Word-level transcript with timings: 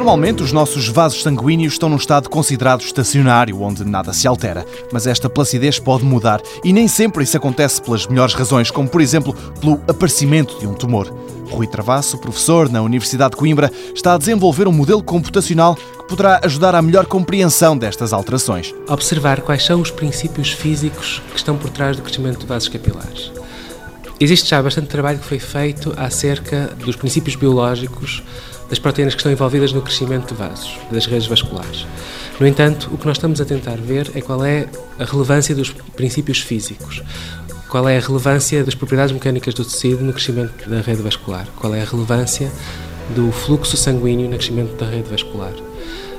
Normalmente, 0.00 0.42
os 0.42 0.50
nossos 0.50 0.88
vasos 0.88 1.22
sanguíneos 1.22 1.74
estão 1.74 1.90
num 1.90 1.96
estado 1.96 2.30
considerado 2.30 2.80
estacionário, 2.80 3.60
onde 3.60 3.84
nada 3.84 4.14
se 4.14 4.26
altera. 4.26 4.64
Mas 4.90 5.06
esta 5.06 5.28
placidez 5.28 5.78
pode 5.78 6.06
mudar 6.06 6.40
e 6.64 6.72
nem 6.72 6.88
sempre 6.88 7.22
isso 7.22 7.36
acontece 7.36 7.82
pelas 7.82 8.06
melhores 8.06 8.32
razões, 8.32 8.70
como 8.70 8.88
por 8.88 9.02
exemplo 9.02 9.34
pelo 9.60 9.74
aparecimento 9.86 10.58
de 10.58 10.66
um 10.66 10.72
tumor. 10.72 11.14
Rui 11.50 11.66
Travasso, 11.66 12.16
professor 12.16 12.70
na 12.70 12.80
Universidade 12.80 13.32
de 13.32 13.36
Coimbra, 13.36 13.70
está 13.94 14.14
a 14.14 14.18
desenvolver 14.18 14.66
um 14.66 14.72
modelo 14.72 15.02
computacional 15.02 15.74
que 15.74 16.08
poderá 16.08 16.40
ajudar 16.44 16.74
à 16.74 16.80
melhor 16.80 17.04
compreensão 17.04 17.76
destas 17.76 18.14
alterações. 18.14 18.74
Observar 18.88 19.42
quais 19.42 19.66
são 19.66 19.82
os 19.82 19.90
princípios 19.90 20.50
físicos 20.50 21.20
que 21.30 21.36
estão 21.36 21.58
por 21.58 21.68
trás 21.68 21.98
do 21.98 22.02
crescimento 22.02 22.40
de 22.40 22.46
vasos 22.46 22.70
capilares. 22.70 23.30
Existe 24.18 24.48
já 24.48 24.62
bastante 24.62 24.88
trabalho 24.88 25.18
que 25.18 25.26
foi 25.26 25.38
feito 25.38 25.92
acerca 25.94 26.74
dos 26.78 26.96
princípios 26.96 27.36
biológicos 27.36 28.22
das 28.70 28.78
proteínas 28.78 29.14
que 29.14 29.20
estão 29.20 29.30
envolvidas 29.30 29.72
no 29.72 29.82
crescimento 29.82 30.32
de 30.32 30.34
vasos, 30.34 30.78
das 30.90 31.04
redes 31.04 31.26
vasculares. 31.26 31.86
No 32.38 32.46
entanto, 32.46 32.88
o 32.92 32.96
que 32.96 33.06
nós 33.06 33.16
estamos 33.16 33.40
a 33.40 33.44
tentar 33.44 33.76
ver 33.76 34.10
é 34.14 34.22
qual 34.22 34.42
é 34.44 34.66
a 34.98 35.04
relevância 35.04 35.54
dos 35.54 35.70
princípios 35.70 36.38
físicos. 36.38 37.02
Qual 37.68 37.88
é 37.88 37.98
a 37.98 38.00
relevância 38.00 38.64
das 38.64 38.74
propriedades 38.74 39.12
mecânicas 39.12 39.52
do 39.52 39.64
tecido 39.64 40.02
no 40.02 40.12
crescimento 40.12 40.68
da 40.68 40.80
rede 40.80 41.02
vascular? 41.02 41.46
Qual 41.56 41.74
é 41.74 41.82
a 41.82 41.84
relevância 41.84 42.50
do 43.14 43.30
fluxo 43.30 43.76
sanguíneo 43.76 44.30
no 44.30 44.36
crescimento 44.36 44.76
da 44.76 44.86
rede 44.86 45.10
vascular? 45.10 45.52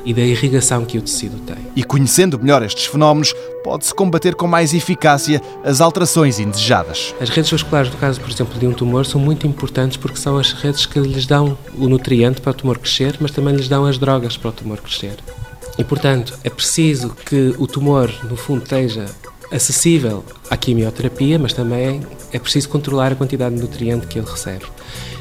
E 0.06 0.14
da 0.14 0.22
irrigação 0.22 0.86
que 0.86 0.98
o 0.98 1.02
tecido 1.02 1.38
tem. 1.40 1.58
E 1.76 1.84
conhecendo 1.84 2.40
melhor 2.40 2.64
estes 2.64 2.86
fenómenos, 2.86 3.34
pode-se 3.64 3.94
combater 3.94 4.36
com 4.36 4.48
mais 4.48 4.74
eficácia 4.74 5.42
as 5.64 5.82
alterações 5.82 6.40
indesejadas. 6.40 7.14
As 7.20 7.30
redes 7.30 7.52
vasculares, 7.52 7.92
no 7.92 7.98
caso, 7.98 8.20
por 8.20 8.30
exemplo, 8.30 8.60
de 8.60 8.68
um 8.68 8.74
tumor, 8.74 9.06
são 9.06 9.20
muito 9.20 9.46
importantes 9.48 9.98
porque 9.98 10.18
são 10.18 10.38
as 10.38 10.54
redes 10.54 10.86
que 10.86 11.00
lhes 11.00 11.26
dão 11.26 11.58
o 11.78 11.88
nutriente 11.88 12.42
para 12.42 12.52
o 12.52 12.54
tumor 12.54 12.78
crescer, 12.78 13.18
mas 13.20 13.32
também 13.32 13.56
lhes 13.56 13.68
dão 13.68 13.86
as 13.86 13.98
drogas 13.98 14.38
para 14.38 14.50
o 14.50 14.54
tumor 14.54 14.80
crescer. 14.80 15.18
E, 15.78 15.84
portanto, 15.84 16.38
é 16.44 16.50
preciso 16.50 17.16
que 17.26 17.56
o 17.58 17.68
tumor, 17.68 18.12
no 18.24 18.36
fundo, 18.36 18.64
esteja 18.64 19.06
acessível 19.52 20.24
à 20.50 20.58
quimioterapia, 20.58 21.38
mas 21.38 21.54
também 21.54 22.02
é 22.32 22.40
preciso 22.40 22.70
controlar 22.70 23.12
a 23.12 23.16
quantidade 23.16 23.56
de 23.56 23.62
nutriente 23.62 24.08
que 24.08 24.20
ele 24.20 24.30
recebe. 24.30 24.66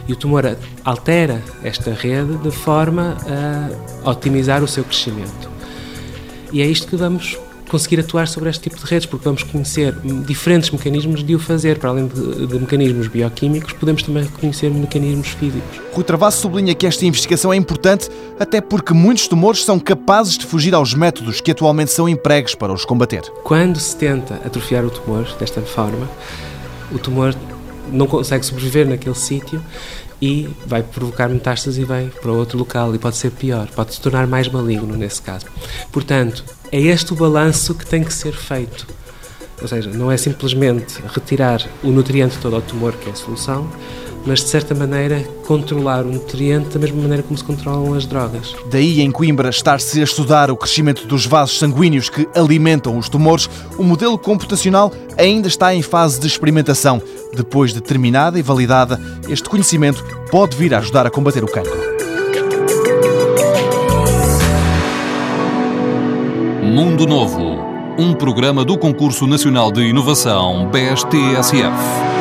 E 0.09 0.13
o 0.13 0.17
tumor 0.17 0.57
altera 0.85 1.43
esta 1.63 1.93
rede 1.93 2.37
de 2.39 2.51
forma 2.51 3.17
a 4.05 4.11
otimizar 4.11 4.63
o 4.63 4.69
seu 4.69 4.85
crescimento. 4.85 5.51
E 6.53 6.61
é 6.63 6.67
isto 6.67 6.87
que 6.89 6.97
vamos 6.97 7.39
conseguir 7.71 8.01
atuar 8.01 8.27
sobre 8.27 8.51
este 8.51 8.69
tipo 8.69 8.77
de 8.77 8.85
redes, 8.85 9.07
porque 9.07 9.25
vamos 9.25 9.45
conhecer 9.45 9.95
diferentes 10.27 10.71
mecanismos 10.71 11.23
de 11.23 11.37
o 11.37 11.39
fazer. 11.39 11.79
Para 11.79 11.91
além 11.91 12.09
de, 12.09 12.47
de 12.47 12.59
mecanismos 12.59 13.07
bioquímicos, 13.07 13.73
podemos 13.75 14.03
também 14.03 14.25
reconhecer 14.25 14.69
mecanismos 14.71 15.29
físicos. 15.29 15.81
Rui 15.93 16.03
Travasso 16.03 16.41
sublinha 16.41 16.75
que 16.75 16.87
esta 16.87 17.07
investigação 17.07 17.53
é 17.53 17.57
importante, 17.57 18.09
até 18.39 18.61
porque 18.61 18.93
muitos 18.93 19.29
tumores 19.29 19.65
são 19.65 19.79
capazes 19.79 20.37
de 20.37 20.45
fugir 20.45 20.75
aos 20.75 20.93
métodos 20.93 21.41
que 21.41 21.53
atualmente 21.53 21.93
são 21.93 22.09
empregos 22.09 22.57
para 22.57 22.73
os 22.73 22.85
combater. 22.85 23.23
Quando 23.45 23.79
se 23.79 23.97
tenta 23.97 24.35
atrofiar 24.45 24.85
o 24.85 24.91
tumor 24.91 25.25
desta 25.39 25.61
forma, 25.61 26.09
o 26.93 26.99
tumor 26.99 27.35
não 27.93 28.07
consegue 28.07 28.45
sobreviver 28.45 28.87
naquele 28.87 29.15
sítio 29.15 29.63
e 30.21 30.49
vai 30.67 30.83
provocar 30.83 31.29
metástase 31.29 31.81
e 31.81 31.85
vai 31.85 32.11
para 32.21 32.31
outro 32.31 32.59
local 32.59 32.95
e 32.95 32.99
pode 32.99 33.17
ser 33.17 33.31
pior, 33.31 33.69
pode 33.69 33.95
se 33.95 34.01
tornar 34.01 34.27
mais 34.27 34.49
maligno 34.49 34.97
nesse 34.97 35.23
caso. 35.23 35.47
Portanto, 35.91 36.45
é 36.71 36.81
este 36.81 37.13
o 37.13 37.17
balanço 37.17 37.75
que 37.75 37.87
tem 37.87 38.05
que 38.05 38.13
ser 38.13 38.33
feito. 38.33 38.87
Ou 39.61 39.69
seja, 39.69 39.91
não 39.91 40.11
é 40.11 40.17
simplesmente 40.17 41.01
retirar 41.15 41.67
o 41.83 41.89
nutriente 41.89 42.39
todo 42.39 42.57
ao 42.57 42.63
tumor 42.63 42.93
que 42.95 43.09
é 43.09 43.13
a 43.13 43.15
solução, 43.15 43.71
mas 44.27 44.41
de 44.41 44.49
certa 44.49 44.75
maneira 44.75 45.25
controlar 45.47 46.05
o 46.05 46.13
nutriente 46.13 46.71
da 46.71 46.79
mesma 46.79 47.03
maneira 47.03 47.23
como 47.23 47.37
se 47.37 47.45
controlam 47.45 47.95
as 47.95 48.07
drogas. 48.07 48.55
Daí 48.71 49.01
em 49.01 49.11
Coimbra 49.11 49.49
estar-se 49.49 50.01
a 50.01 50.05
estudar 50.05 50.51
o 50.51 50.57
crescimento 50.57 51.07
dos 51.07 51.27
vasos 51.27 51.59
sanguíneos 51.59 52.09
que 52.09 52.29
alimentam 52.35 52.97
os 52.99 53.09
tumores, 53.09 53.49
o 53.79 53.83
modelo 53.83 54.19
computacional 54.19 54.93
ainda 55.17 55.49
está 55.49 55.75
em 55.75 55.83
fase 55.83 56.21
de 56.21 56.27
experimentação. 56.27 57.03
Depois 57.35 57.73
de 57.73 57.81
terminada 57.81 58.39
e 58.39 58.43
validada, 58.43 59.01
este 59.29 59.49
conhecimento 59.49 60.05
pode 60.31 60.57
vir 60.57 60.75
a 60.75 60.79
ajudar 60.79 61.07
a 61.07 61.11
combater 61.11 61.45
o 61.45 61.49
cancro. 61.49 61.91
Mundo 66.63 67.07
Novo, 67.07 67.59
um 67.99 68.15
programa 68.15 68.65
do 68.65 68.79
Concurso 68.79 69.27
Nacional 69.27 69.73
de 69.73 69.83
Inovação 69.83 70.71
BSTSF. 70.71 72.20